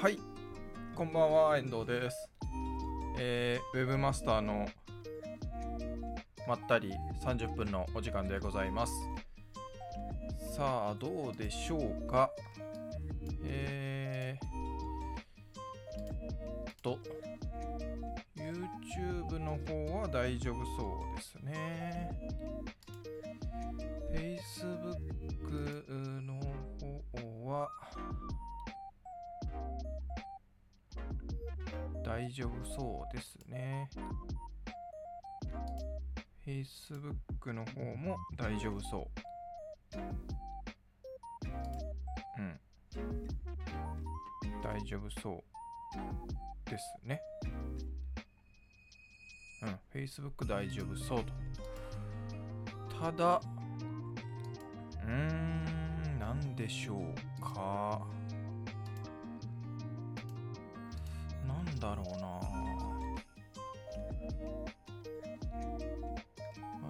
[0.00, 0.18] はい、
[0.94, 2.30] こんばんは、遠藤です。
[3.18, 4.68] えー、ウェブマスターの
[6.46, 8.92] まったり30分のお時間でございます。
[10.56, 12.30] さあ、どうでしょうか。
[13.42, 14.46] えー
[16.70, 17.00] っと、
[18.36, 22.12] YouTube の方は大丈夫そうですね。
[32.38, 33.90] 丈夫そうですね。
[36.46, 39.10] Facebook の方も大丈夫そ
[39.92, 39.98] う。
[42.38, 42.60] うん。
[44.62, 47.20] 大丈夫そうですね。
[49.62, 49.78] うん。
[49.92, 51.32] Facebook 大丈夫そうと。
[53.02, 53.40] ただ、
[55.02, 58.17] うーん、なんでしょうか。
[61.78, 62.40] なんだろうな。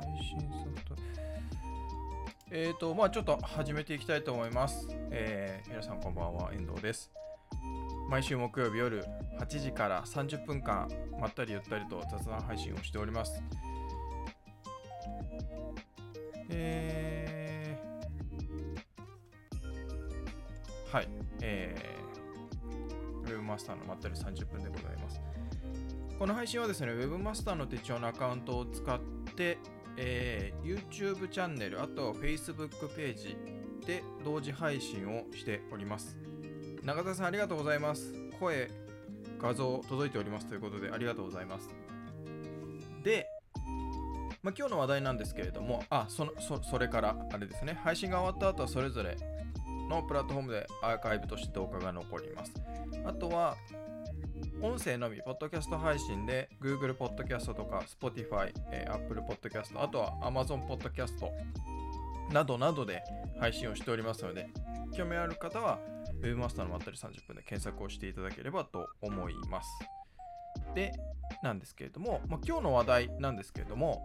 [0.01, 0.97] 配信ソフト。
[2.51, 4.89] えーと、まあちょっと始めていきたいと思います。
[5.11, 7.11] えー皆さんこんばんは、遠藤です。
[8.09, 9.05] 毎週木曜日夜
[9.39, 10.89] 8時から30分間、
[11.21, 13.43] まったりゆったりと雑談配信をしております。
[16.49, 21.09] えー、はい、
[21.43, 22.08] えー、
[23.49, 25.21] マスターのまったり30分でございます。
[26.19, 29.01] この配信はですね、ウェブマスターの手帳のアカウントを使っ
[29.35, 29.59] て、
[29.97, 33.37] えー YouTube チャンネル、あとは Facebook ページ
[33.87, 36.19] で同時配信をしております。
[36.83, 38.15] 中田さんありがとうございます。
[38.39, 38.71] 声、
[39.41, 41.69] 画像届いておりますということでありがとうございます。
[43.03, 43.27] で、
[44.43, 49.17] まあ、今日の話題なんですけれども、あ、そのそそれからあれですね、配信が終わった後はそれぞれ
[49.89, 52.53] のプラットフォームでアーカイブとして動画が残ります。
[53.05, 53.57] あとは、
[54.61, 61.31] 音声のみ、ポッドキャスト配信で Google Podcast とか Spotify、え Apple Podcast、あとは Amazon Podcast
[62.33, 63.03] などなどで
[63.39, 64.51] 配信をしておりますので、
[64.97, 65.79] 興味ある方は
[66.21, 69.69] Webmaster のまったり30分で検索をしていただければと思います。
[70.75, 70.93] で、
[71.43, 74.03] なんですけれども、まあ、今日の話題なんですけれども、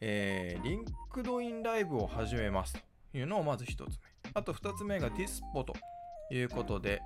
[0.00, 2.80] えー、LinkedIn ライブを始めますと
[3.16, 4.11] いうのをまず一つ目。
[4.34, 5.74] あと二つ目が Dispo と
[6.30, 7.00] いうことで、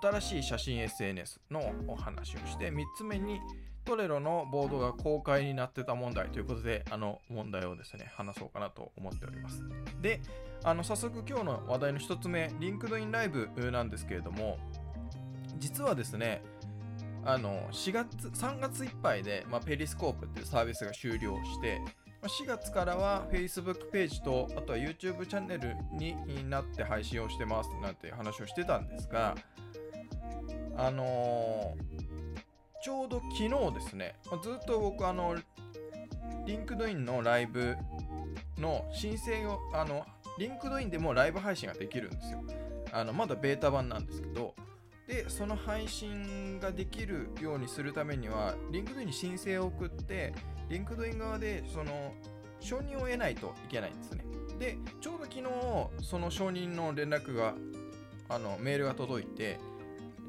[0.00, 3.40] 新しい写真 SNS のお話をして、3つ目に
[3.84, 9.62] トレロのボードが公開になってた問題ということで、あの問題をですね、話そうかなと思っております。
[10.00, 10.20] で、
[10.64, 14.58] あの早速今日の話題の1つ目、LinkedIn ライブなんですけれども、
[15.58, 16.42] 実はですね、
[17.24, 21.80] あの4月3月いっぱいで、まあ、ペリスコープっていうサービスが終了して、
[22.24, 26.16] 4月からは Facebook ページとあとは YouTube チャンネルに
[26.48, 29.34] なって配信をしてますなんて話をしてたんですが
[30.76, 32.04] あのー
[32.84, 35.34] ちょうど昨日ですね、ずっと僕あの
[36.46, 37.78] LinkedIn のライブ
[38.58, 40.04] の申請をあの
[40.38, 42.44] LinkedIn でもライブ配信ができるんですよ。
[42.92, 44.54] あのまだベータ版なんですけど
[45.06, 50.34] でその配信ができるようにするためには LinkedIn に申請を送って
[50.70, 52.14] LinkedIn 側でその
[52.60, 54.24] 承認を得ないといけないんですね。
[54.58, 55.42] でちょうど昨日
[56.02, 57.54] その承認の連絡が
[58.28, 59.58] あのメールが届いて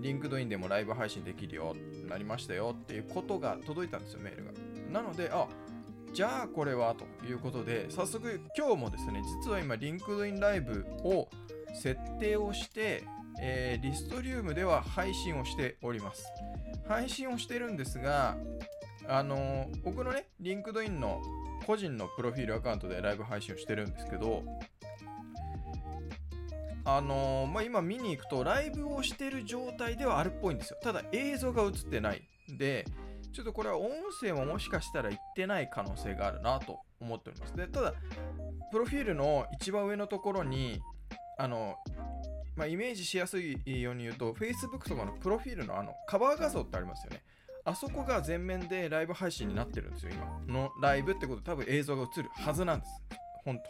[0.02, 4.52] LinkedIn でもライブ配信できるようになりましたよっていうことが届いたんですよメールが。
[4.92, 5.48] なのであ
[6.14, 11.30] じゃあこれはということで早速今日もですね実は今 LinkedIn ライブを
[11.74, 13.04] 設定をして
[13.42, 16.26] えーリストリウムでは配信をしております。
[16.88, 18.38] 配信をしてるんですが、
[19.08, 21.22] あのー僕のね、LinkedIn の
[21.66, 24.44] 個人のプロフィールアカウントでライブ配信をしてるんですけど、
[26.86, 30.78] あのーまあ、今見に行くと、ライブをしてる状態ではあるっぽいんですよ。
[30.84, 32.22] ただ映像が映ってない。
[32.48, 32.86] で、
[33.34, 33.90] ちょっとこれは音
[34.22, 37.56] 声ももしかしたら言ってない可能性があるなと思っております。
[37.56, 37.94] で、ただ、
[38.72, 40.80] プロフィールの一番上のところに、
[41.38, 41.76] あの、
[42.56, 47.22] まあ、イメージしやすいように言うと、Facebook とかのプロフィールのあのカバー画像ってありますよね。
[47.66, 50.54] あそこが全面でライブ配信になってるんですよ、今。
[50.54, 52.92] のライブってことで多分映像が映るはずなんです。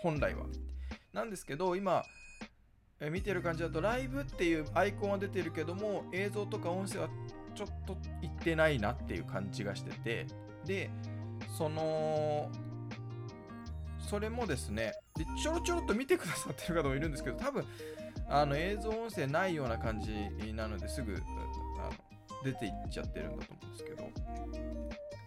[0.02, 0.46] 本来は。
[1.14, 2.04] なんですけど、今、
[3.00, 7.10] え見てる感じだと、ライブっていうアイコンは出てるけども、映像とか音声は
[7.56, 10.28] ちょっといってないなっていう感じがしてて、
[10.66, 10.90] で、
[11.58, 12.52] その、
[14.00, 17.66] それもですね、でちょろちょろっと見てくださってる方もいるんですけど、多分
[18.28, 20.14] あの映像音声ないような感じ
[20.54, 21.92] なのですぐあの
[22.44, 24.10] 出ていっちゃってるんだと思うんですけど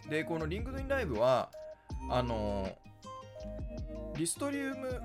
[0.09, 1.49] でこの LinkedIn ライブは
[2.09, 2.67] あの
[4.17, 5.01] リストリウム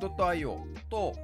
[0.00, 0.58] .io
[0.88, 1.14] と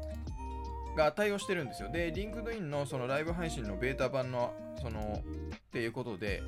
[0.97, 1.91] が対応してるんですよ。
[1.91, 5.23] で、LinkedIn のそのライブ配信のベータ版の、その、
[5.55, 6.43] っていうことで、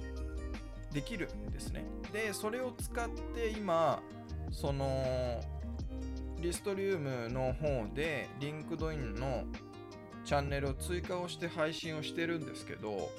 [0.93, 1.85] できるんですね。
[2.13, 4.03] で、それを使って今、
[4.51, 5.41] その、
[6.41, 9.45] リストリウムの方で、LinkedIn の
[10.25, 13.11] チャンネルを追加をして配信をしてるんですけど、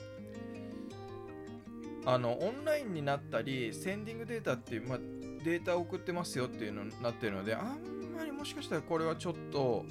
[2.06, 5.00] あの、オンラインになったり、センディングデータっていう、まあ、
[5.44, 7.80] データを送ってますよっていうのになってるので、あん
[8.18, 9.86] まりもしかしたらこれはちょっと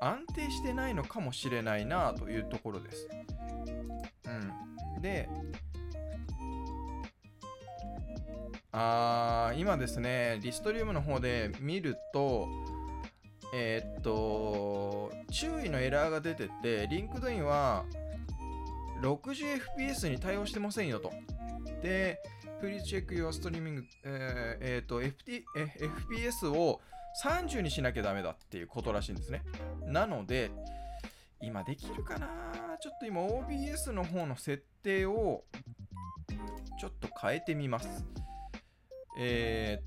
[0.00, 3.08] 安定してないのかもしれないなというところです。
[4.26, 5.02] うん。
[5.02, 5.28] で、
[8.72, 12.48] あー今ですね、リストリウムの方で見ると、
[13.56, 17.84] えーっと、注意のエラーが出てて、LinkedIn は
[19.00, 21.12] 60fps に対応してませんよと。
[21.80, 22.20] で、
[22.60, 25.68] Please check your streaming、えーえーと、FT え
[26.10, 26.80] FPS を
[27.22, 29.42] 30にしなきゃダメだっていうことらしいんですね。
[29.86, 30.50] なので、
[31.40, 32.26] 今できるかな？
[32.80, 35.44] ちょっと今 OBS の方の設定を
[36.80, 38.04] ちょっと変えてみます。
[39.16, 39.86] えー、っ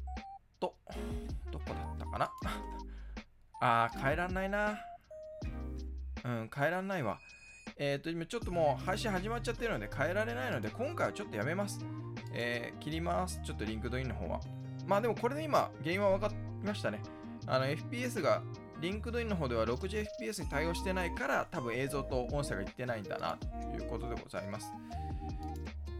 [0.57, 0.75] と、
[1.51, 2.31] どこだったかな？
[3.59, 4.79] あー、変えらんないな。
[6.23, 7.19] うん、変えらんないわ。
[7.77, 11.79] えー、っと、今ちょっともう配信始まっちゃってるので変えられないので、今回はちょっとやめます。
[12.33, 13.39] えー、切ります。
[13.43, 14.39] ちょっと LinkedIn の方は。
[14.85, 17.01] まあでもこれで今、原因は分かりましたね。
[17.45, 18.41] あの、FPS が、
[18.79, 24.71] LinkedIn の方では 60fps に対応してないから、多分映像と音声がいってないんだな、ということでございます。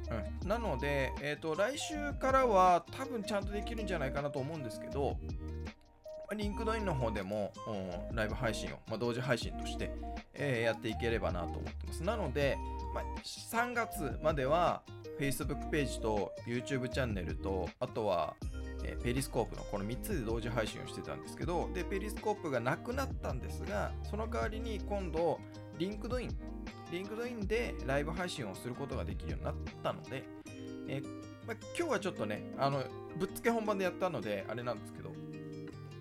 [0.09, 5.18] うん、なので、えっ、ー、と、来週からは多分ちゃんとできるんじゃないかなと思うんですけど、
[6.36, 7.54] LinkedIn の方でも、
[8.14, 9.92] ライブ配信を、まあ、同時配信として、
[10.34, 12.04] えー、やっていければなと思ってます。
[12.04, 12.58] なので、
[12.94, 14.82] まあ、3月までは
[15.20, 18.36] Facebook ページと YouTube チャンネルと、あとは、
[18.84, 25.40] えー、 Periscope のこの3つで同時配信をしてたんですけど、で、 Periscope がなくなったんですが、その代わりに今度、
[25.78, 30.24] LinkedIn、LinkedIn でライブ配信をすることができるようになったので、
[30.88, 31.08] えー、
[31.48, 32.84] まあ、今日はちょっとね、あの、
[33.18, 35.06] ぶっつけ本番でやったので、あれなんですけど、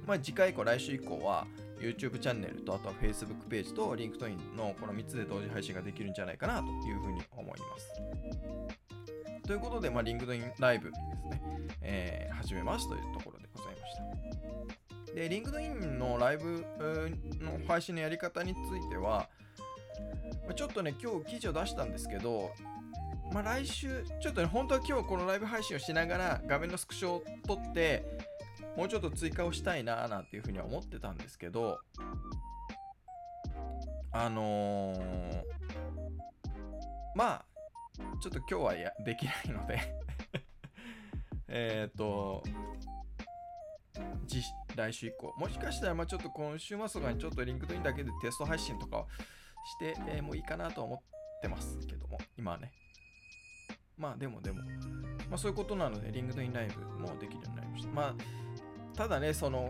[0.06, 1.46] まあ、次回以降、来週以降は、
[1.80, 7.92] YouTube チャンネルと、あとは Facebook ページと LinkedIn のこの3つで同時配信ができるんじゃないかなというふうに思います。
[9.46, 11.42] ということで、まあ、LinkedIn ライブですね、
[11.82, 13.96] えー、始めますというところでございまし
[15.06, 15.12] た。
[15.14, 16.64] で、LinkedIn のライブ
[17.40, 19.28] の配信のやり方については、
[20.54, 22.52] ちょっとね、今日記事を出したんですけど、
[23.32, 28.04] まあ、来週、ちょっとね、本当は今日このライブ配信をしながら画面のスクショを撮って、
[28.76, 31.78] もうちょっと追加をしたいななんていうふうには思ってたんですけど、
[34.12, 35.43] あのー、
[37.14, 37.44] まあ、
[38.20, 39.81] ちょっと今日はやできないので
[41.49, 42.43] えっと、
[44.75, 49.08] 来週以降、もしかしたらまあちょっと今週末とかにちょっと LinkedIn だけでテスト配信とかを
[49.64, 52.73] して、えー、もういいかなと思ってますけども、今はね。
[53.96, 54.61] まあでもでも、
[55.31, 57.90] まあそういうことなので、 LinkedIn ライブもできるようになりました。
[57.93, 58.14] まあ
[58.96, 59.69] ただね、その、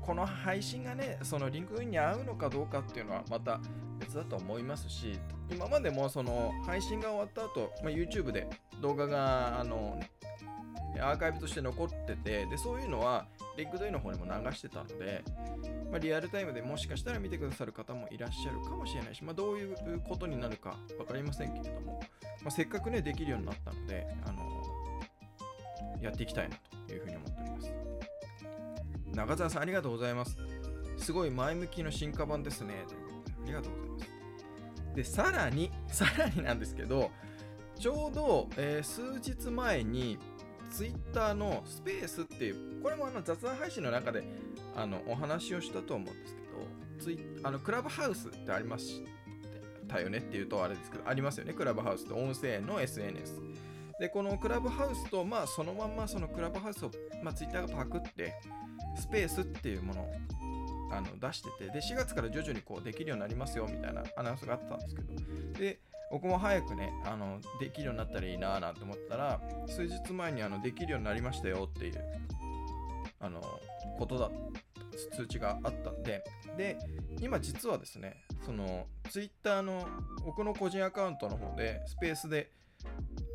[0.00, 3.60] この配信がね、その LinkedIn に合うのかどうかっていうのはまた
[3.98, 5.18] 別だと思いますし、
[5.50, 8.48] 今までもその配信が終わった後、まあ、YouTube で
[8.80, 10.00] 動画があの、
[11.00, 15.22] アーカイブとして残ってて、で、そういうのは LinkedIn の方にも流してたので、
[15.90, 22.00] まあ、リアルタイムでもしかしたら見てくださる方もいらっしゃるかもしれないし、まあ、どういうことになるか分かりませんけれども、
[22.42, 24.48] ま、せっかくね、できるようになったので、あの
[26.00, 28.17] やっていきたいなというふうに思っております。
[29.18, 30.36] 中澤さん、ありがとうございます。
[30.96, 32.84] すごい前向きの進化版ですね。
[32.86, 34.94] ということで、ありがとうございます。
[34.94, 37.10] で、さらに、 さらになんですけど、
[37.76, 40.18] ちょうど、えー、数日前に、
[40.70, 44.22] Twitter のスペースっていう、これもあの雑談配信の中で
[44.76, 49.02] あのお話をしたと思うんですけど、ツイあのクラブハウスってありまし
[49.88, 53.40] たよねっていうとあれですけど、ありますよね、クラブハウスって音声の SNS。
[53.98, 56.90] で、このクラブハウスと、まあ、そのまんまそのクラブハウスを、
[57.22, 58.34] まあ、Twitter がパクって、
[58.98, 60.14] スペースっていうものを
[60.90, 65.14] あの出してて、で、4月から徐々にこうできるようになりますよみたいなアナウンスがあったんですけど、
[65.58, 72.02] で、僕も早くね、あの、できるようになったらいいなぁなんて思ったら、数日前にあの、できるようになりましたよっていう、
[73.20, 73.42] あの、
[73.98, 74.30] ことだ、
[75.14, 76.24] 通知があったんで、
[76.56, 76.78] で、
[77.20, 79.86] 今実はですね、その、Twitter の
[80.24, 82.50] 僕の個人アカウントの方で、スペースで、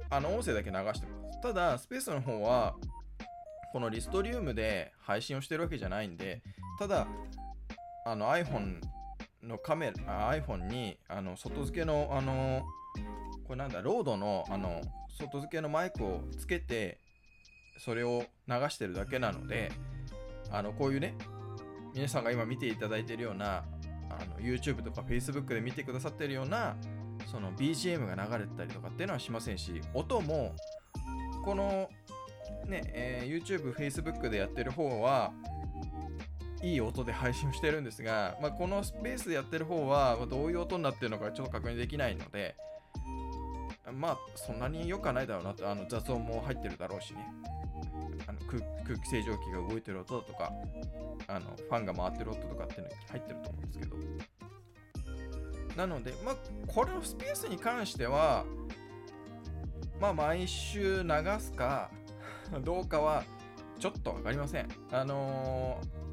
[0.10, 1.42] あの、音声だけ流してます。
[1.42, 2.76] ただ、スペースの方は、
[3.74, 6.44] このリストリウムで配信をしてるわけじゃないんで、
[6.78, 7.08] ただ、
[8.06, 8.80] あの iPhone
[9.42, 12.62] のカメラ、iPhone にあの外付けの、あの、
[13.48, 14.80] これなんだ、ロードのあの
[15.20, 17.00] 外付けのマイクをつけて、
[17.80, 19.72] それを流してるだけなので、
[20.52, 21.16] あのこういうね、
[21.96, 23.64] 皆さんが今見ていただいてるような
[24.08, 26.76] あの YouTube とか Facebook で見てくださってるような
[27.26, 30.56] その BGM が流れてたりとかっていうのはしませんし音も
[31.44, 31.90] この
[32.68, 35.32] ね、えー YouTube、Facebook でやってる方は
[36.62, 42.56] いい音で配信してるんですが、まあ、このスペースでやってる方はどういう音になってるのかちょっと確認できないので
[43.92, 47.28] まあそんなに良くはないだろうなとあの雑音も入ってるだろうしね。
[48.26, 50.52] あの空空気清浄機が動いてる音だとか
[51.28, 53.96] あのファンが回ってる音とかっていうの入ってると思うんですけど。
[55.76, 56.36] なのでまあ
[56.68, 58.46] このスペースに関しては
[60.00, 61.90] まあ毎週流すか
[62.64, 63.24] どうかは
[63.80, 64.68] ちょっと分かりません。
[64.92, 66.04] あのー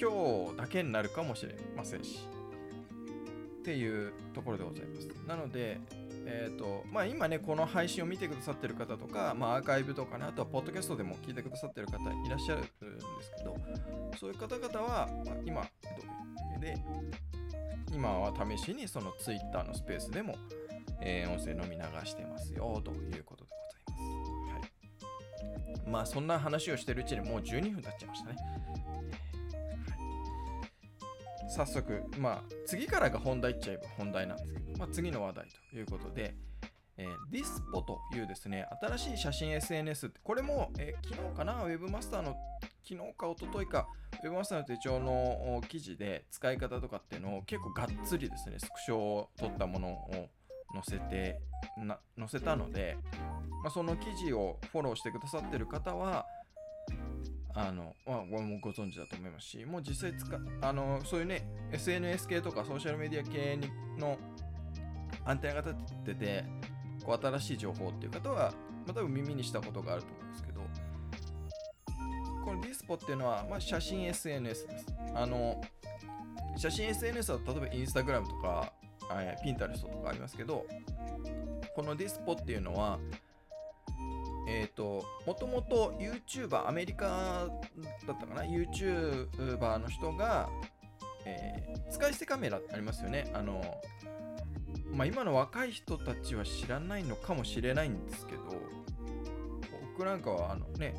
[0.00, 2.26] 今日だけになるかもしれませんし。
[3.60, 5.06] っていうところでございます。
[5.28, 5.78] なので
[6.26, 12.68] えっ、とまあ今ねこの配信を見てくださってる方とか、まあ、アーカイブとかねあとはポッドキャストでも聞いてくださってる方いらっしゃるんで
[13.22, 13.56] すけど
[14.18, 15.68] そういう方々は、まあ今ど
[16.50, 16.76] ういうで
[17.92, 20.36] 今は試しにその Twitter のスペースでも、
[21.00, 23.41] えー音声のみ流してますよということ
[25.86, 26.00] ま。
[26.00, 28.36] あそんな話をしてるうちにもう12分経っちゃいましたね。
[31.54, 36.34] 早速、まあ次からが本題っちゃえば本題なんですけど、まあ次の話題ということで、
[36.96, 42.36] えー、Dispo というですね、新しい写真 SNS、これも、えー昨日かな、Webmaster の
[42.82, 43.88] 昨日か一昨日か、
[44.24, 50.28] Webmaster の手帳の記事で使い方とかっていうのを結構がっつりですね、スクショを取ったものを
[50.72, 51.40] 載せて、
[51.76, 52.96] な載せたので、
[53.62, 56.26] まあ、その記事をフォローしてくださってる方は、
[57.54, 60.26] あの、まあ、ごもご存知だと思いますし、もう実際使
[60.62, 64.18] あの、そういうね、SNS 系とかソーシャルメディア系にの
[65.24, 66.44] アンテナが立ってて、
[67.04, 68.52] こう新しい情報っていう方は、
[68.86, 70.60] まあ、多分耳にしたことがあると思うんですけど、
[72.44, 74.86] このディスポっていうのは、まあ、写真 SNS です。
[75.14, 75.60] あの、
[76.56, 78.72] 写真 SNS は例えばインスタグラムとか、
[79.10, 80.66] えー、ピンタレストとかありますけど、
[81.74, 82.98] このディスポっていうのは、
[84.48, 87.46] えっ、と、もともと YouTuber、アメリカ
[88.06, 90.48] だったかな ?YouTuber の人が、
[91.24, 93.30] えー使い捨てカメラってありますよね。
[93.34, 93.80] あの、
[94.92, 98.42] まあ、今の若い人たちは知らないのかもしれないんですけど、
[99.92, 100.94] 僕なんかはあのね、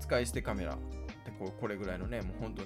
[0.00, 0.76] 使い捨てカメラっ
[1.24, 2.62] てこうこれぐらいのね、もう本当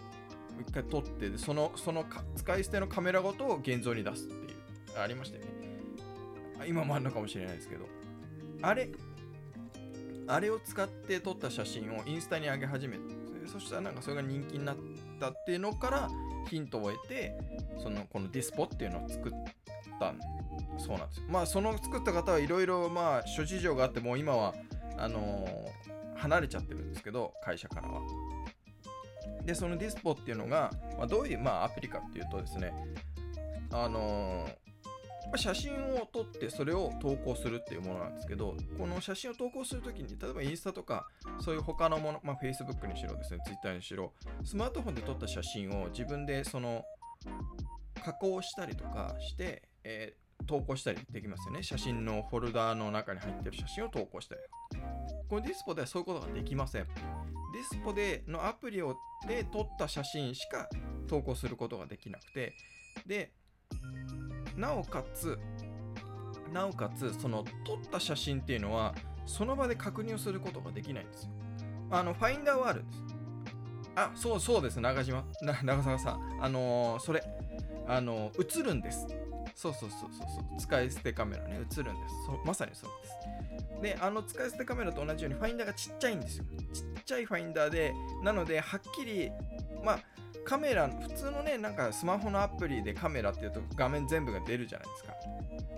[0.60, 4.28] 一回撮って、その、そのか使い捨てのカメラごと現像に出す、
[4.96, 5.50] ありましたよね。
[6.66, 7.86] 今もあるのかもしれないですけど、
[8.62, 8.90] あれ、
[10.28, 13.02] あれを使って撮った写真をインスタに上げ始めて、
[13.46, 14.76] そしたらなんかそれが人気になっ
[15.18, 16.10] たっていうのから
[16.48, 17.36] ヒントを得て、
[17.82, 19.32] そのこのディスポっていうのを作っ
[19.98, 20.14] た
[20.78, 21.24] そうなんですよ。
[21.28, 24.54] まあその作った方はいろいろまあ諸事情があってもう今は
[24.96, 25.82] あのー
[26.22, 28.00] 離れちゃってるんですけど会社からは。
[29.44, 32.72] でそのディスポっていうのが、まあ、どういう、まあ、アプリかっていうとですね
[33.72, 34.54] あのー
[35.36, 41.06] 写真を撮ってそれを投稿するっていうものなんですけどこの写真を投稿するときに例えばインスタとか
[41.40, 44.12] そういう他のもの、まあ、Facebook にしろですね Twitter にしろ
[44.44, 46.84] スマートフォンで撮った写真を自分でその
[48.04, 51.62] 加工したりとかして、えー投稿したりできますよね。
[51.62, 54.40] 写真のフォルダーの中に入ってる写真を投稿したり。
[55.28, 56.86] このディスポではそういうことができません。
[56.86, 60.68] ディスポでのアプリをで撮った写真しか
[61.06, 62.54] 投稿することができなくて。
[63.06, 63.32] で
[64.56, 65.38] なおかつ
[66.52, 68.94] なおかつその撮った写真っていうのは
[69.24, 71.30] その場で確認をすることができないんですよ。
[71.90, 73.04] あのファインダーはあるんです。
[73.94, 74.80] あそうそうです。
[74.80, 75.24] 中島。
[75.42, 76.38] な長澤さん。
[76.40, 77.22] あのーそれ
[77.86, 79.06] あのー映るんです。
[79.54, 80.60] そうそうそうそうそう。
[80.60, 81.54] 使い捨てカメラね。
[81.56, 81.82] 映るんです。
[82.26, 83.82] そまさにそうです。
[83.82, 86.44] であの使い捨てカメラと同じようにファインダーがちっちゃいんですよ。
[86.72, 89.30] ちっちゃいファインダーでなのではっきり
[89.84, 89.98] まあ
[90.44, 95.12] カメラ普通のねなんかスマホのアプリでカメラっていうと画面全部が出るじゃないですか。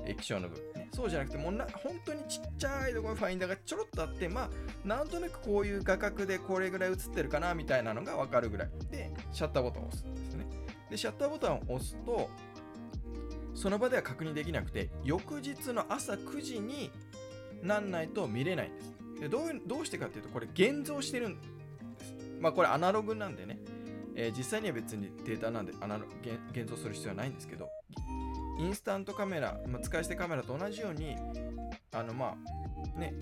[0.06, 0.64] 液晶の部分。
[0.92, 4.50] そうじゃなくてもうな本当にちっちゃいところにファインダーがちょろっとあってまあ
[4.86, 8.70] なんとなくこういう画角でこれぐらい映ってるかなみたいなのが分かるぐらい。
[8.90, 10.46] でシャッターボタンを押すんですね。
[10.90, 12.30] でシャッターボタンを押すと
[13.54, 16.90] その場では確認できなくて翌日の朝9時に
[17.62, 18.94] なんないと見れないんです。
[19.20, 21.52] でどういうどうしてかっていうとこれ現像してるんです。
[22.40, 23.53] まあこれアナログなんでね、
[24.14, 25.72] えー実際には別にデータなんで
[26.52, 27.68] 現像する必要はないんですけど
[28.58, 31.16] インスタントカメラ、まあ、使い捨てカメラと同じように
[31.92, 32.36] あのま
[32.96, 33.14] あね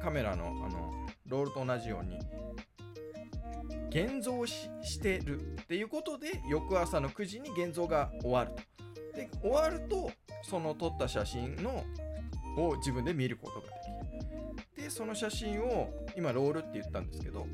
[0.00, 0.92] カメラのあの
[1.26, 2.18] ロールと同じように
[3.90, 8.70] 現像ししてるっていうことで翌朝の9時に現像が終わると。
[9.16, 10.10] で終わると
[10.42, 11.84] その撮った写真の
[12.56, 13.72] を自分で見ることがで
[14.76, 14.84] きる。
[14.84, 17.46] でその写真を今ロールって言ったんですけど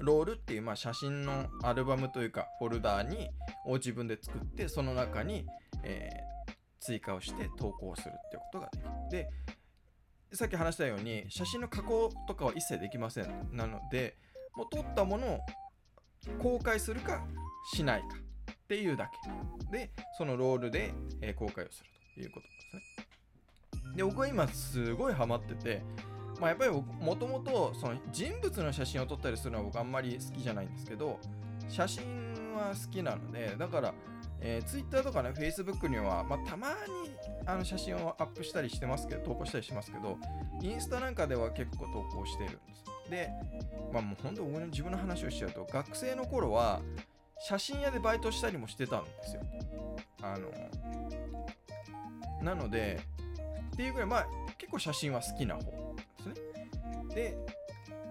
[0.00, 3.30] ロールっていうまあ写真のアルバムというかフォルダーに
[3.66, 5.46] を自分で作ってその中に、
[5.84, 8.90] えー、追加をして投稿するっていうことができる。
[9.10, 9.28] で
[10.32, 13.48] さっき話したように写真の加工とかは一切できません。
[13.52, 14.16] なので
[14.56, 15.40] もう撮ったものを
[16.40, 17.24] 公開するか
[17.74, 18.06] しないか
[18.52, 19.10] っていうだ
[19.70, 19.76] け。
[19.76, 23.96] でそのロールで、えー、公開をするということですね。
[23.96, 25.82] で僕は今すごいハマってて
[26.40, 31.18] まあ、やっぱりもともとその人物の写真を撮ったりするのは僕あんまり好きじゃないんですけど
[31.68, 32.02] 写真
[32.56, 33.94] は好きなのでだから、
[34.40, 36.74] えー、Twitter とかね Facebook には、まあ、たまに
[37.46, 40.16] あの写真をアップしたりしてますけど投稿したりしますけど
[40.62, 42.84] インスタなんかでは結構投稿してるんです。
[43.10, 43.28] で
[43.92, 46.80] まあもう本当僕の自分の話をしちゃうと学生の頃は
[47.38, 49.42] 写真屋でバイトしたりもしてたんですよ。
[50.22, 50.48] あの
[52.42, 53.00] なので
[53.72, 54.26] っていうぐらいまあ
[54.58, 55.89] 結構写真は好きな方。
[57.20, 57.36] で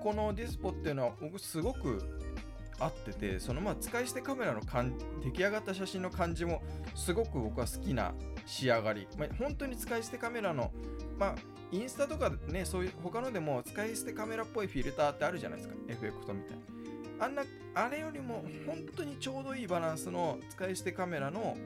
[0.02, 2.00] このディスポっていうのは僕すごく
[2.80, 4.62] 合っててそのまあ使い捨てカメラの
[5.24, 6.62] 出来上がった写真の感じも
[6.96, 8.14] すごく僕は好きな
[8.46, 10.72] 仕上がり、まあ、本当に使い捨てカメラの
[11.18, 11.36] まあ
[11.72, 15.76] インスタとかねそういう他のでも使い捨てカメラっぽいフィルターってあるじゃないですか。
[15.90, 16.58] エフェクトみたい
[17.20, 17.26] な。
[17.26, 17.44] あんな
[17.76, 21.58] あれよりも本当にちょうどいいバランスの使い捨てカメラの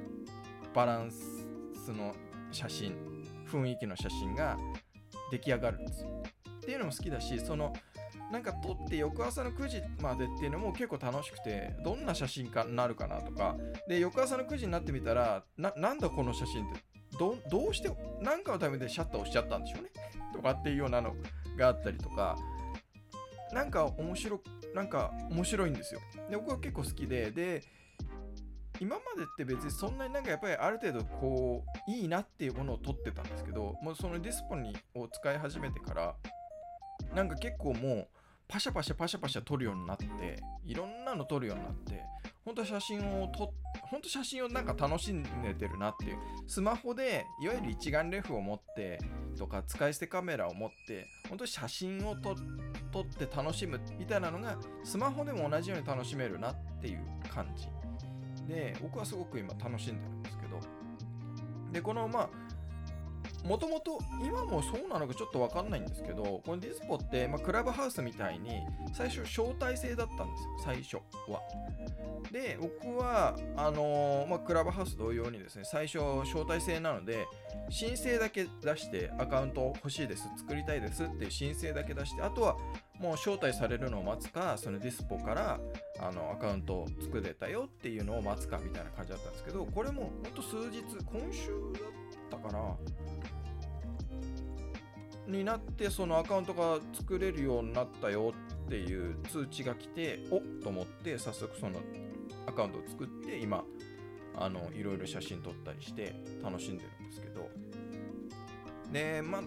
[0.73, 2.15] バランスの
[2.51, 2.95] 写真
[3.47, 4.57] 雰囲気の写真が
[5.31, 6.22] 出来上がるんですよ。
[6.63, 7.73] っていうのも好きだしその
[8.31, 13.55] なんか撮って翌朝の9時までっていうのも結構楽しくてどんな写真家になるかなとか。
[13.87, 16.79] で翌朝の9時になってみたらなんだこの写真って
[17.19, 17.37] ど
[17.69, 17.91] うして
[18.21, 19.89] 何かのためでシャッター押しちゃったんでしょうね？
[20.33, 21.13] とかっていうようなの
[21.57, 22.35] があったりとか。
[23.51, 24.41] なんか面白
[24.73, 25.99] なんか面白いんですよ。
[26.27, 27.61] で僕は結構好きでで
[28.79, 36.15] 今までって別にそんなになんかやっぱりある程度こういいなっていうものを撮ってたんですけどもうそのディスポニーを使い始めてから
[37.13, 38.07] なんか結構もう
[38.47, 40.05] パシャパシャパシャパシャ撮るようになって
[40.65, 42.01] いろんなの撮るようになって
[42.45, 43.53] 本当写真を撮
[43.89, 46.17] 本当写真をなんか楽しんでてるなっていう。
[46.45, 48.99] スマホでいわゆる一眼レフを持って
[49.37, 56.99] とか使い捨てカメラを持って本当に写真を撮って楽しむみたいなのがスマホでも同じように楽しめるなっていう
[57.33, 57.67] 感じ。
[58.47, 60.59] で僕はすごく今楽しんでるんですけど。
[61.71, 62.29] でこのまあ
[63.43, 68.61] もともと今もそうなのかちょっと分かんないんですけどこのディスポって、まあ、クラブハウスみたいに
[68.93, 70.49] 最初招待制だったんですよ。
[70.63, 70.95] 最初
[71.31, 71.41] は。
[72.31, 77.27] で僕はあのー、まあ、クラブハウス同様にですね最初招待制なので
[77.69, 82.57] 申請だけ出してアカウント欲しいです作りたいですっていう申請だけ出してあとは
[82.99, 85.59] もう招待されるのを待つかそのディスポから
[85.99, 91.49] あのアカウント作れたよっていうのを待つかみたいな感じだったんですけどこれもほんと数日今週
[92.31, 92.75] だったかな。
[95.27, 98.33] になってそのアカウントが作れるようになったよ
[98.65, 101.79] っていう通知が来ておっと思って早速その
[102.45, 103.63] アカウントを作って今
[104.35, 107.49] あのいろいろ写真撮ったりして楽しんでるんですけど。
[108.91, 109.41] でまあ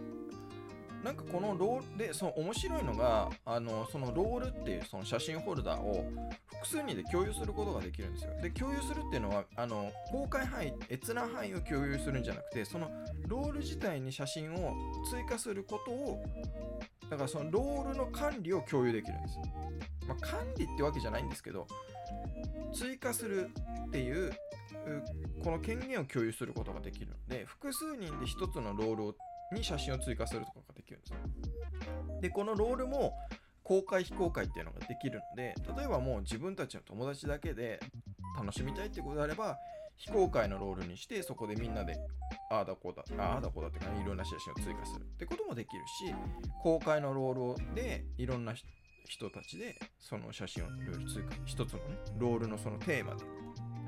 [1.04, 6.04] なんかこのロールでその面白いのがあのそのロールっていうその写真ホルダーを
[6.46, 8.30] 複数人で共有することができるんですよ。
[8.42, 12.90] で共有するっていうのはあの公開範囲閲覧範囲を共有するんじゃなくてその
[13.26, 14.74] ロール自体に写真を
[15.10, 16.24] 追加することを
[17.10, 19.38] だからそのロールの管理を共有できるんです。
[20.08, 21.66] まあ、管理ってわけじゃないんですけど
[22.72, 23.50] 追加する
[23.88, 24.32] っていう
[25.42, 29.14] この権限を共有することができるので複数人で1つのロールを
[29.52, 31.16] に写真を追加するとかができるんですよ。
[32.20, 33.12] で、このロールも
[33.62, 37.80] 公開非公開っていうのができるので、例えばもう自分たちの友達だけで
[38.38, 39.58] 楽しみたいってことであれば、
[39.96, 41.96] 非公開のロールにして、そこでみんなで、
[42.50, 46.14] ああだこうだ、ああだこうだってか、ね、いろんな写真を追加するってこともできるし、
[46.62, 48.54] 公開のロールでいろんな
[49.08, 51.84] 人たちでその写真をいろいろ追加、一つのね、
[52.18, 53.24] ロールのそのテーマで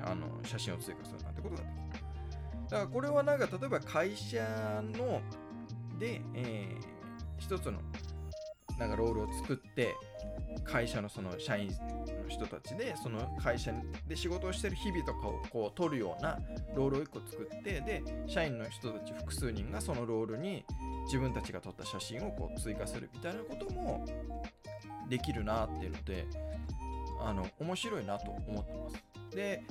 [0.01, 2.05] あの写真を追加するなんてことができる。
[2.69, 5.21] だからこれはなんか例えば会社の
[5.99, 6.83] で、えー、
[7.37, 7.79] 一つの
[8.77, 9.95] なんかロールを作って
[10.63, 11.73] 会社のその社員の
[12.27, 13.73] 人たちでその会社
[14.07, 16.39] で仕事をしてる日々とかをこう取るような
[16.75, 20.63] ロールを1個作ってで社員の人たち複数人がそのロールに
[21.05, 24.05] 自分たちが撮った写真をこう追加するみたいなことも
[25.09, 26.25] できるなっていうので
[27.21, 29.35] あの面白いなと思ってます。
[29.35, 29.63] で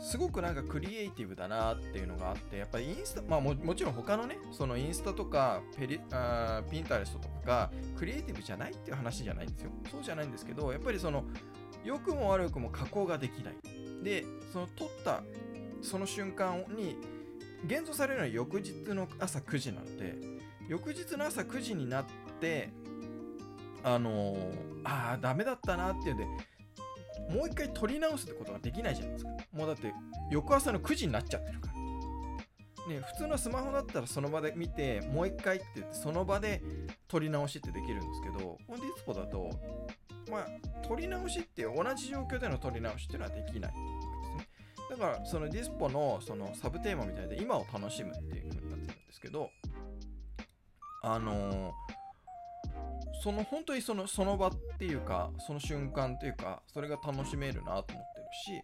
[0.00, 9.70] すごくなんかクリエイティブだなっていうのがあってやっぱりインスタまあもちろん他のねそのインスタとかペリあピンタレストとかがクリエイティブじゃないっていう話じゃないんですよ。
[9.90, 11.24] そうじゃないんですけどやっぱりその
[11.84, 13.54] 良くも悪くも加工ができない。
[14.02, 15.22] でその撮った
[15.82, 16.96] その瞬間に
[17.66, 20.16] 現像されるのは翌日の朝9時なので
[20.66, 22.04] 翌日の朝9時になっ
[22.40, 22.70] て
[23.82, 24.38] あのー、
[24.84, 26.26] ああダメだったなっていうんで
[27.30, 29.30] もう一回撮り直すってことができないじゃないですか。
[29.52, 29.92] もうだって
[30.30, 31.80] 翌朝の9時になっちゃってるから。
[32.88, 36.62] ね普通のスマホだったらその場で見てもう一回ってってその場で
[37.08, 39.50] 撮り直しってできるんですけどこのディスポだと
[40.30, 43.74] まあ撮り直しって同じ状況での撮り直しっていうのはできない
[44.90, 49.50] だからそのディスポのそのサブテーマみたいで今を楽しむっていう風になってるんですけど
[51.02, 51.89] あのー
[53.22, 58.02] その本当にそのその場っていうかその瞬間っていうかそれが楽しめるなと思ってる
[58.32, 58.62] し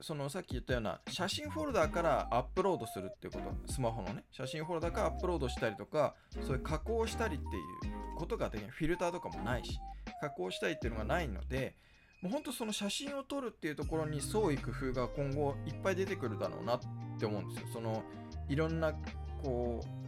[0.00, 9.78] そのさっき言ったような写真フォルダーからアップロードするっていうことスマホのね写真フォルダーからアップロードしたりとかそういう加工したりっていうことができないフィルターとかもないし
[10.20, 11.74] 加工したりっていうのがないので
[12.22, 16.80] もうほんとその写真を撮るっていうところに創意工夫が今後いっぱい出てくるだろうなっ
[17.18, 17.68] て思うんですよ。
[17.72, 18.02] その
[18.48, 18.92] いろんな
[19.44, 20.07] こう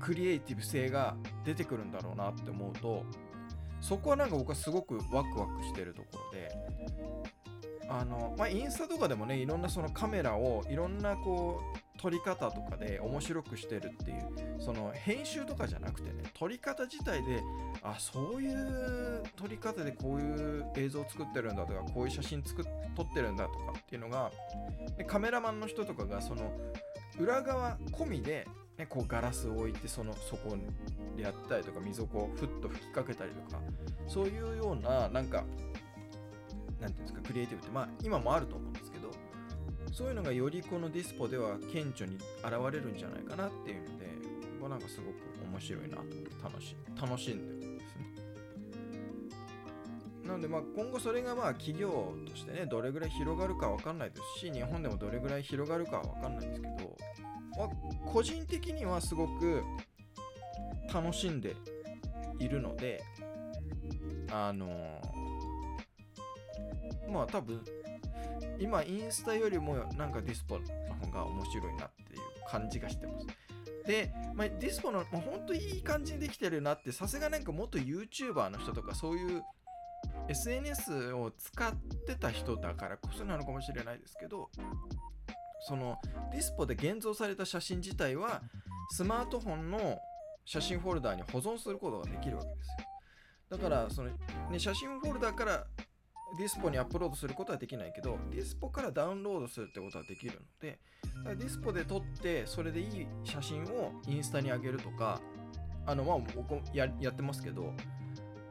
[0.00, 3.04] クリエイティブ性が出てくるんだろうなって思うと
[3.80, 6.50] そこはなんか僕はすごくワクワクしてるところで
[7.88, 17.42] あのまあインスタとかでもねいろんなそのカメラをいろんなこう撮り方とかで面白くしてるっていうその編集とかじゃなくてね撮り方自体で
[17.82, 22.64] あそういう撮り方でこういう映像作ってるんだとかこういう写真作っ
[22.96, 24.30] 撮ってるんだとかっていうのが
[24.98, 26.52] でカメラマンの人とかがその
[27.18, 28.46] 裏側込みで
[28.78, 30.56] ね、こうガラスを置いてそのそこ
[31.16, 33.60] でやったりとか水をこうふっと吹きかけたりとか
[34.06, 35.44] そういうようななんか
[36.80, 39.10] なんていうんですかクリエイティブってまあ今もあると思うんですけど
[39.92, 44.06] そういうのがよりこのディスポでは顕著に現れるんじゃないかなっていうので
[44.66, 45.14] こなんかすごく
[45.52, 48.06] 面白いなと思って楽し楽しんでるんですね。
[50.26, 56.96] なのでまあ今後それがまあ企業としてねどれぐらい広がるかわかんないですし日本でもどれぐらい広がるかはわかんないですけど
[57.56, 57.68] ま
[58.12, 59.62] 個人的にはすごく
[60.92, 61.56] 楽しんで
[62.38, 63.02] いるので
[64.30, 67.62] あのー、まあ多分
[68.58, 70.64] 今インスタよりもなんかディスポの
[70.94, 73.26] 方が面白いなっていう感じがしてます。
[73.86, 79.42] で、まあ、ディスポの、まあ、ほんといい感じにできてるなってさすがなんか元 YouTuber の人とかそういう
[80.28, 81.72] SNS を使っ
[82.06, 84.50] てた人だからこそなのかもしれないですけど
[85.60, 85.98] その
[86.32, 88.42] Dispo で現像された写真自体は
[88.90, 89.98] スマートフォンの
[90.44, 92.86] 写真フォルダーに保存することができるわけですよ。
[93.50, 94.10] だからその、
[94.50, 95.66] ね、写真フォルダーから
[96.38, 100.78] Dispo にアップロードすることはできないけど Dispo からダウンロードするってことはできるので
[101.14, 105.20] だから Dispo で撮ってそれでいい写真をインスタに上げるとか
[105.86, 107.72] あのまあ僕ややってますけど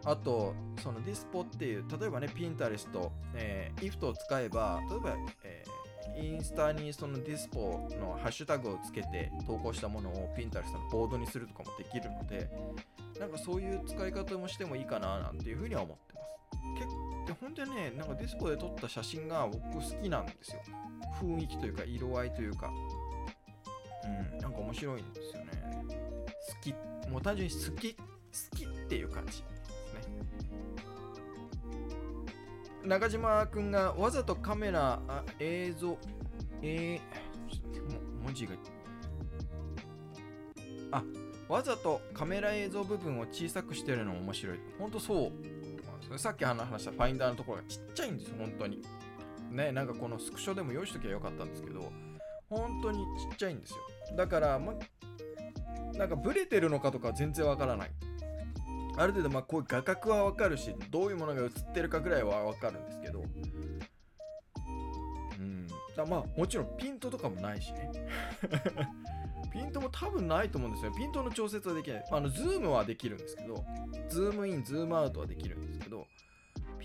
[0.05, 5.74] あとそのディスポっていう例えばねピンタレスト、えー、IFT を使えば例えば、えー
[6.15, 12.49] インスタにそのディスポのハッシュタグをつけて投稿したものをピンタレストのボードにするとかもできるので
[13.19, 16.25] なんかそういう使い方もしてもいいかななんていうふうには思ってます。
[16.75, 20.61] 結構本当にねなんかディスポで撮った写真が僕好きなんですよ。
[21.21, 22.71] 雰囲気というか色合いというか。
[24.05, 25.51] うんなんか面白いんですよね。
[26.47, 27.09] 好き。
[27.09, 27.95] もう単純に好き。
[27.95, 28.03] 好
[28.55, 29.43] きっていう感じ。
[32.85, 35.97] 中島君がわざとカメラ、あ映像、
[36.61, 38.53] えー、文字が、
[40.91, 41.03] あ、
[41.47, 44.59] わざとカメラ映像部分を小さくしてるのも面白い。
[44.77, 45.31] ほんとそ
[46.11, 46.19] う。
[46.19, 48.81] さっき話したファインダーのところがちっちゃいんですよ、本当に。
[49.49, 51.91] ね、なんかこのスクショでも用意しときゃよかったんですけど、
[52.49, 53.77] 本当にちっちゃいんですよ。
[54.15, 54.73] だから、ま、
[55.93, 57.91] なんかブレてるのかとか全然わからない。
[58.97, 63.23] ある程度まあこういう画角はわかるしどういうものが映ってるかぐらいはわかるんですけど。
[65.39, 65.67] うん。
[65.95, 67.91] だまあもちろんピントとかもないしね。
[69.51, 72.05] ピントも多分ないと思うんですよピントの調節はできない。
[72.11, 73.63] あのズームはできるんですけど。
[74.09, 76.05] ズームインズームアウトはできるんですけど。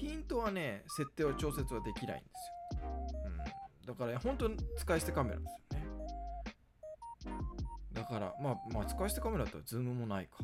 [0.01, 2.89] ピントはね設定を調節はできないんですよ、
[3.27, 3.29] う
[3.85, 5.87] ん、だから、本当に使い捨てカメラですよね。
[7.93, 10.39] だからまあまあ使い捨てカメラだったらズームもないか。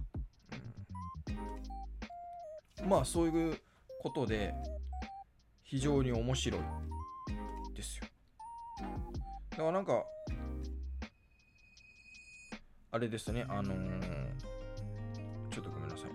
[2.84, 3.58] まあそういう
[4.02, 4.54] ことで
[5.64, 6.60] 非常に面白い
[7.74, 8.06] ですよ。
[9.50, 10.04] だからなんか
[12.92, 13.88] あれですねあのー、
[15.50, 16.14] ちょっとごめんなさいね。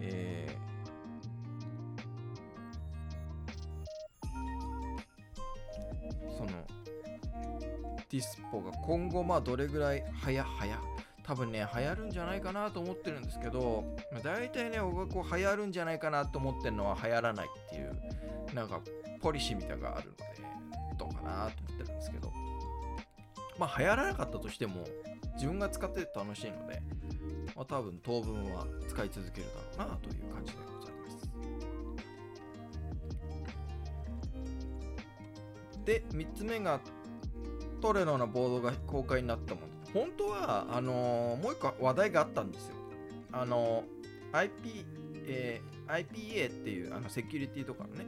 [0.00, 6.50] えー、その
[8.08, 10.91] ディスポが今後まあどれぐらい早早
[11.22, 13.84] 多分ね、流行るんじゃないかなと思ってるんですけど、
[14.22, 17.96] 大体ね、僕がこう流行るんじゃないかなと思ってるのは流行らないっていう、
[18.54, 18.80] なんか
[19.20, 20.24] ポリシーみたいなのがあるので、
[20.98, 22.32] どうかなと思ってるんですけど、
[23.58, 24.84] まあ流行らなかったとしても、
[25.34, 26.82] 自分が使ってて楽しいので、
[27.54, 31.30] まあ、多分当分は使い続けるだろうなという感じでございます。
[35.84, 36.80] で3つ目が
[37.80, 39.81] トレロのボードが公開になったもの。
[39.92, 42.74] 本当はあのー、もう一個話題があったんですよ。
[43.32, 44.84] あのー、IP、
[45.26, 48.06] えー、IPA っていうあのセキュリティとかのね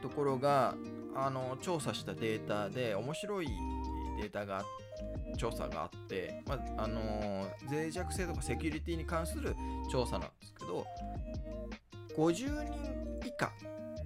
[0.00, 0.74] ところが
[1.14, 3.48] あの調査したデータで面白い
[4.20, 4.64] データが
[5.36, 9.56] 調査があって、まああの、脆弱性とかセキュリティに関する
[9.90, 10.86] 調査なんですけど
[12.16, 13.52] 50人以下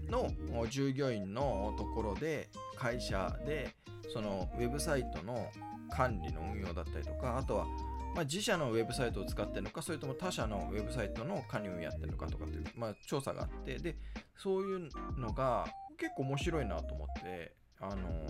[0.09, 0.31] の
[0.69, 3.75] 従業員のところで会社で
[4.12, 5.49] そのウェブサイトの
[5.90, 7.66] 管理の運用だったりとかあとは
[8.14, 13.99] まあ、自社のウェブサイトを使ってるのか、それとも他社のウェブサイトの管理運やってるのかとかっていう、まあ、調査があって、で、
[14.35, 15.66] そういうのが
[15.99, 18.27] 結構面白いなと思って、あの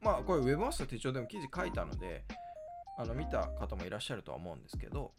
[0.00, 2.24] まあこれ Webmaster 手帳でも記事書いたので
[2.98, 5.12] あの見た方もいらっしゃるとは思うんですけど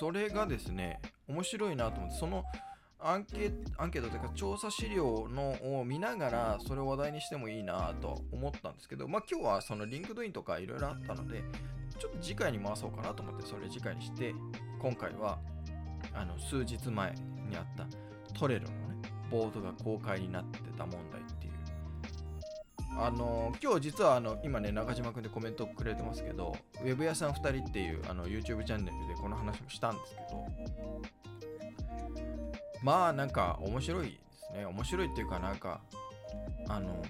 [0.00, 2.44] それがですね面白いなと思ってその
[3.06, 11.44] アンケアンケートというか調査資料のを見ながらそれを話題にしてもいいなと思ったんですけどまあ今日はその LinkedIn とかいろいろあったので
[11.98, 14.34] ちょっと次回に回そうかなと思ってそれ次回にして
[14.80, 15.38] 今回は
[16.14, 17.14] あの数日前
[17.50, 17.86] にあった
[18.38, 18.74] トレロのね
[19.30, 21.52] ボードが公開になってた問題っていう。
[22.96, 30.46] あの今日実はあの今ね中島くんでコメントくれてますけどウェブ屋さん2人っていうあの YouTube チャンネルでこの話もしたんですけど
[32.84, 34.66] まあなんか面白いですね。
[34.66, 35.80] 面白いっていうかなんか
[36.68, 37.02] あの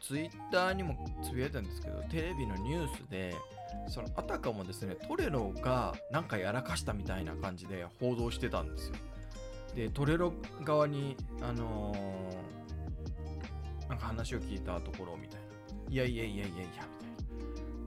[0.00, 3.34] ツイッターにもつぶやいたんですけどテレビのニュースで
[3.86, 8.94] そのあたかもですねトレロがなんかやらかしたみたいな感じで報道してたんですよ。
[9.76, 10.32] でトレロ
[10.62, 15.44] 側にあのー、なんか話を聞いたところみたいな。
[15.90, 16.78] いやいやいやいやいやみたい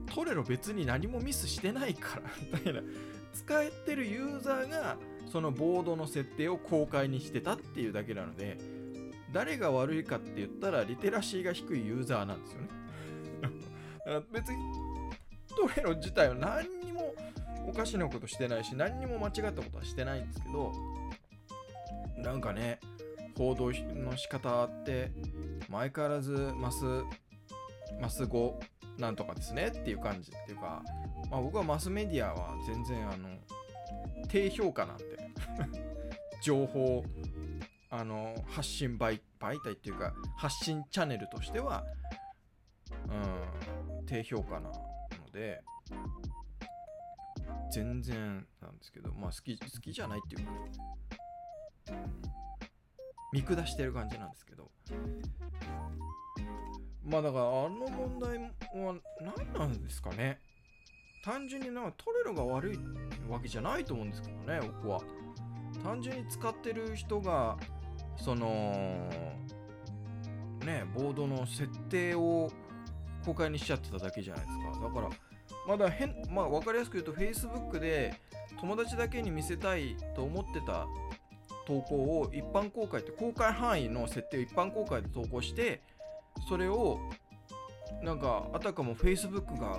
[0.06, 0.14] な。
[0.14, 2.22] トレロ別に何もミスしてないから
[2.52, 2.80] みたいな。
[3.34, 4.96] 使えてるユーザーが
[5.30, 8.58] そのボードの設定を公開にしてたっていうだけなので
[9.32, 12.68] 誰が悪いかって言ったらリテラシーが低いユーザーなんですよね。
[14.32, 14.58] 別に
[15.48, 17.14] トレロ自体は何にも
[17.68, 20.72] おかしなことしてないし何にも間違ったことはしてないんですけど
[22.16, 22.80] なんかね
[23.36, 25.12] 報道の仕方って
[25.70, 26.84] 相変わらずマス
[28.00, 28.58] マス語
[28.98, 30.82] なんとかですねっていう感じっていうか、
[31.30, 33.28] まあ、僕はマスメディアは全然あの
[34.28, 35.04] 低評価なんで
[36.42, 37.04] 情報
[37.90, 41.84] あの発信媒媒体っていうか発信チャンネルとしては
[43.08, 44.72] うん低評価なの
[45.32, 45.60] で
[47.72, 50.52] 全然なんですけどまあ好き好きじゃないっていうか
[53.32, 54.70] 見下してる感じなんですけど。
[57.04, 60.38] まあだからあの問題は何なんですかね。
[61.22, 62.78] 単純になんかトレロが悪い
[63.28, 65.00] わけじゃないと思うんですけどね僕は。
[65.82, 67.56] 単純に使ってる人が
[68.16, 69.08] その
[70.64, 72.50] ねボードの設定を
[73.24, 74.88] 公開にしちゃってただけじゃないですか。
[74.88, 75.08] だから
[75.66, 78.14] まだ変まあ分かりやすく言うと Facebook で
[78.60, 80.86] 友達だけに見せたいと思ってた
[81.66, 85.82] 投稿を一般公開って公開範囲の設定を一般公開で投稿して
[86.48, 86.98] それを
[88.02, 89.78] なんかあたかも Facebook が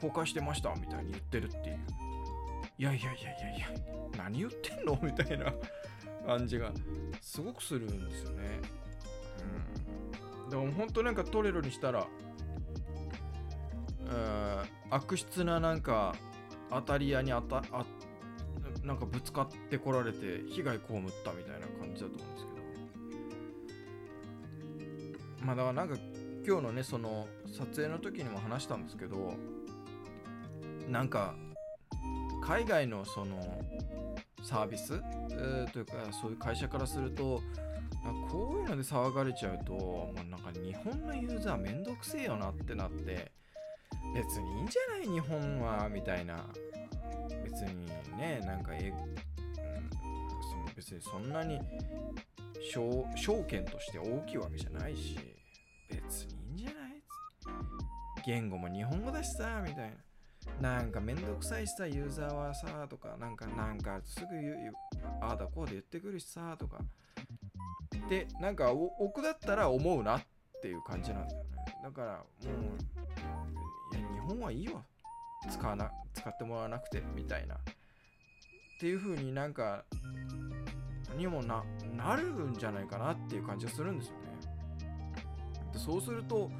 [0.00, 1.78] 公開してましたみたいに言ってるっていう。
[2.78, 3.66] いやいやいやいやいや
[4.16, 4.98] 何言ってんの？
[5.02, 5.52] みたいな
[6.26, 6.72] 感じが
[7.20, 8.60] すごくするんですよね。
[10.44, 10.50] うん。
[10.50, 12.06] でも本当なんかトレロにしたら
[14.90, 16.14] 悪質ななんか
[16.70, 17.84] 当たり屋に当たあ
[18.82, 20.86] なんかぶつかってこられて被害被っ
[21.24, 22.52] たみたいな感じだと思うんですけ
[25.40, 25.46] ど。
[25.46, 25.96] まあだからなんか
[26.46, 29.34] 今日のねその撮影の時にも話したんですけど
[30.90, 31.34] なんか
[32.42, 33.40] 海外のその
[34.42, 35.00] サービス、
[35.30, 37.40] えー、というかそういう会社からすると
[38.30, 43.30] こういうので騒がれちゃうともうなんか日本のユーザーめんどくせえよなってなって
[44.14, 46.46] 別にいいんじゃない日本はみたいな。
[47.44, 48.96] 別にねなんかえ、うん、
[50.42, 51.60] その別にそんなに
[52.72, 55.18] 証券として大きいわけじゃないし
[55.88, 57.02] 別にいいんじゃない？
[58.24, 59.96] 言語も日本語だしさみたいな。
[60.60, 64.74] なんかめんどくさいしさユーザーはさとかなんかなんかすぐ言う
[65.20, 66.78] ああだこうで言ってくるしさとか。
[68.08, 70.22] でなんか奥だったら思うなっ
[70.62, 71.50] ていう感じなんだよね。
[71.82, 72.24] だからも
[73.92, 74.82] ういや日本はいいわ。
[75.50, 77.54] 使わな使ってもらわなくてみたいな。
[77.54, 77.58] っ
[78.80, 79.84] ていう風になんか
[81.16, 81.62] にもな
[81.96, 84.20] なるんじゃないかなっていう感じがするんですよね。
[85.72, 86.50] でそうすると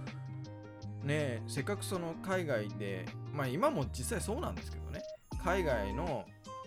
[1.02, 5.02] ねえせっかくその海外でまあ今も実際そうなんですけどね。
[5.42, 6.24] 海外の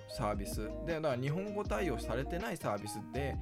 [0.09, 0.69] サービス。
[0.85, 3.35] でだから日本語対応されてないサービスで、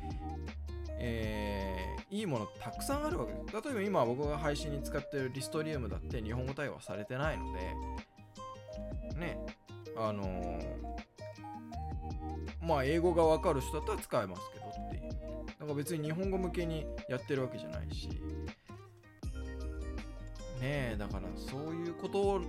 [0.97, 3.33] えー、いいものたくさんあるわけ。
[3.33, 7.59] です例えば今僕が配信に使ってるリストリウムだって日本語対応はされてないので
[9.19, 9.37] ね
[9.97, 10.65] あのー、
[12.61, 15.11] まあ英語が分かる人だったら使えますけどっていう。
[15.59, 18.09] だか別に日本語向けにやってるわけじゃないし。
[20.61, 22.41] ねえだからそういうことを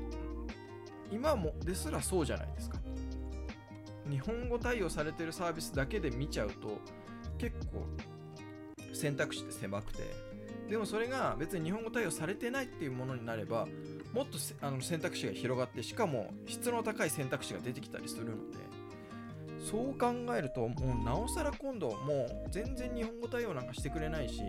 [1.13, 2.79] 今もですらそうじゃないですか。
[4.11, 6.79] 日本語対応されてるサービスだけで見ちゃうと
[7.39, 7.87] 結構
[8.93, 10.33] 選択肢って狭くて。
[10.69, 13.67] でもそれが別に日本語対応されてないっていうものになれば
[14.15, 18.83] もっとあの選択肢が広がってしかも質の高い選択肢が出てきたりするので。
[19.63, 24.43] そう考えるともうなおさら今度もう全然日本語対応なんかしてくれないし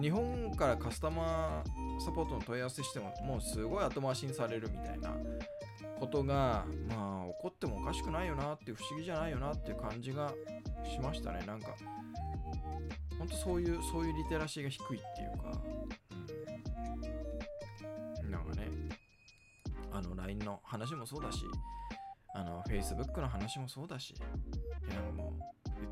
[0.00, 5.14] 日本からカスタマーサポートの問い合わせしてももうすごい後回しにされるみたいな。
[6.00, 10.32] ことがまあ起こってもおかしくないよなって不思議じゃないよなっていう感じが
[10.90, 11.44] しましたね。
[11.46, 11.76] なんか
[13.18, 15.60] ほんとそういうそういうリテラシーが低いっていうか、
[18.22, 18.68] うん、なんかね
[19.92, 21.44] あの LINE の話もそうだし
[22.34, 24.14] あの Facebook の話もそうだし
[24.88, 25.42] なんかもう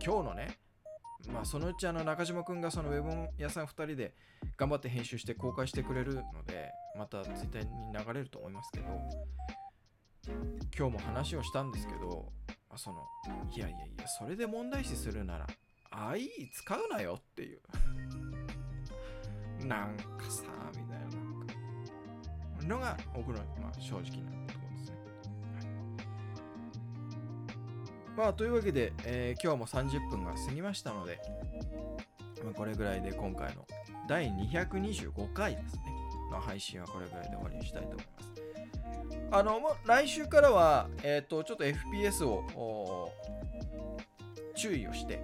[0.02, 0.58] 今日のね
[1.32, 4.14] まあそのうちあの中島くんがそのウェブ屋さん2人で
[4.56, 8.86] 頑張って編集して公開してくれるのでまた Twitter に流れると思いますけど
[10.78, 12.30] 今日も話をしたんですけど
[12.68, 12.98] まあその
[13.52, 15.46] いやいやいやそれで問題視するなら
[15.90, 17.58] IE 使うなよっていう。
[19.66, 20.44] なんかさ
[20.76, 21.06] みたいな。
[21.08, 21.16] な
[22.58, 24.96] んかのが僕の、まあ、正直なところですね、
[25.56, 25.62] は
[28.14, 31.18] い、まあというわけで、えー、今日も30分が過ぎましたので、
[32.44, 33.66] まあ、これぐらいで今回の
[34.08, 35.82] 第225回ですね。
[36.30, 38.37] の配信はこれぐらいで終わりにしたいと思います。
[39.30, 43.12] あの、も来週からは、えっ、ー、と、ちょっと FPS を
[44.56, 45.20] 注意をして、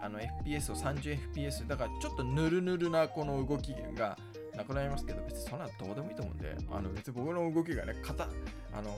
[0.00, 4.16] あの FPS を 30fps だからちょっとぬるぬるなこの動きが
[4.54, 8.28] なくなりますけど別にそんなどうでもいいと思うんであの別に僕の動きがね固
[8.72, 8.96] あの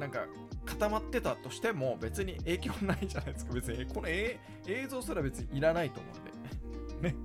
[0.00, 0.26] なんか
[0.66, 3.54] 固まってたとしても別に影響ないじゃないですか。
[3.54, 4.38] 別にこの映
[4.90, 7.08] 像すら別にいらないと思うんで。
[7.10, 7.16] ね。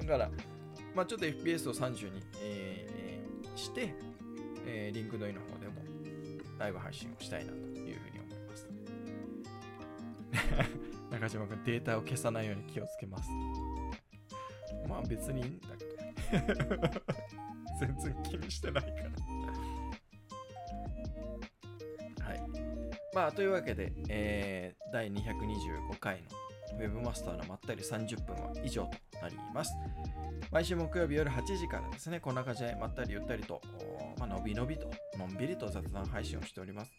[0.00, 0.30] だから
[0.94, 3.94] まあちょっと FPS を30に、えー、して
[4.78, 5.74] えー、 LinkedIn の方でも
[6.56, 8.68] ライブ配信をしたいなというふうに思います。
[11.10, 13.28] 中島君、データを消さないように気をつけます。
[14.88, 15.98] まあ別にいいんだけど。
[17.80, 18.96] 全然気にしてないから
[22.26, 22.42] はい。
[23.14, 26.28] まあというわけで、えー、第225回の
[26.78, 29.72] Webmaster のまったり30分は以上となります。
[30.50, 33.60] 毎週木曜日夜8時からですね、こんな感じでまったりゆったりと、
[34.38, 36.92] のびのびと、のんびりと雑談配信をしております。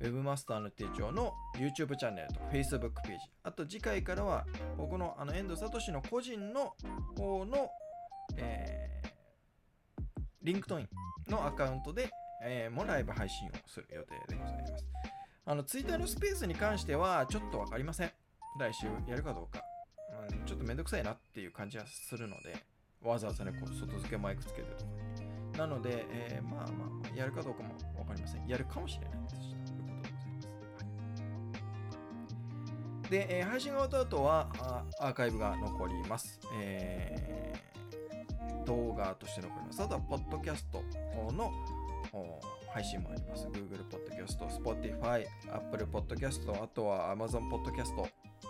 [0.00, 4.44] Webmaster の手帳の YouTube チャンネルと Facebook ページ、あと次回からは
[4.76, 6.74] 僕のあの遠藤聡の個人の
[7.16, 7.68] 方の、
[8.36, 9.10] えー、
[10.42, 10.88] LinkedIn
[11.30, 12.10] のアカウントで、
[12.44, 14.84] えー、もライブ配信をする予定でございます。
[15.46, 18.10] あの Twitter のスペースに関してはちょっとわかりません。
[18.58, 19.62] 来週やるかどうか。
[20.28, 22.56] うん、ちょっとめんどくさいなっていう感じはするので、
[23.02, 24.90] わざわざね、こう外付けマイクつけてとか。
[25.60, 28.46] なので、えー、まあまあ、やるかどうかもわかりません。
[28.46, 29.36] やるかもしれないです。
[29.36, 30.88] ということでござい
[32.94, 33.10] ます。
[33.10, 36.40] で、えー、配信が終わった後はあアーカイブが残ります。
[36.58, 39.82] えー、動画として残ります。
[39.82, 40.82] あとは、ポッドキャスト
[41.30, 41.52] の
[42.72, 43.46] 配信もあります。
[43.48, 48.02] Google Podcast、Spotify、Apple Podcast、あとは Amazon Podcast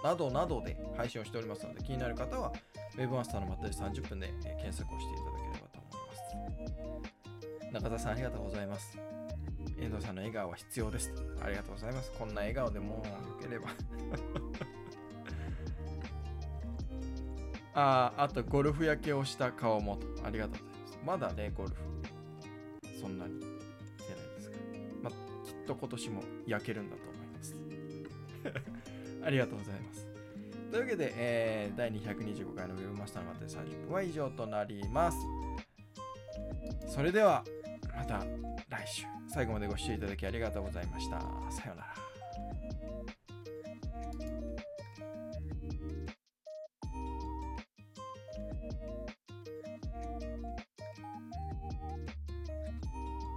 [0.05, 2.53] などなどで配信をしておりますので、気になる方は
[2.97, 5.40] Webmaster のまったり30分で検索をしていただければと思います。
[7.73, 8.99] 中田さんありがとうございます。
[9.79, 11.13] 遠藤さんの笑顔は必要です。
[11.41, 12.11] ありがとうございます。
[12.19, 13.69] こんな笑顔でもうよければ
[17.73, 20.99] ああ、あとゴルフ焼けをした顔もありがとうございます。
[21.07, 21.77] まだね、ゴルフ。
[23.01, 24.57] そんなにしてないですが。
[25.03, 25.13] まあ、
[25.47, 27.55] きっと今年も焼けるんだと思います。
[29.25, 30.09] ありがとうございます。
[30.73, 35.19] というわけで、えー、第225回の Web マスターのまで30分は以上となります。
[36.89, 37.45] それでは、
[38.01, 38.25] また
[38.71, 41.21] 来週、最後までご視聴いただきありがとうございました。
[41.51, 42.10] さようなら。